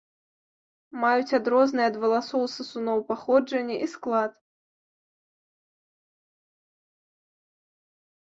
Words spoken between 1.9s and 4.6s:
ад валасоў сысуноў паходжанне і склад.